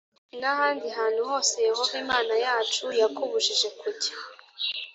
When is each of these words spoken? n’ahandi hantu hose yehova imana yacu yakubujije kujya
n’ahandi 0.39 0.87
hantu 0.97 1.21
hose 1.29 1.55
yehova 1.67 1.95
imana 2.03 2.33
yacu 2.45 2.83
yakubujije 3.01 3.67
kujya 3.79 4.13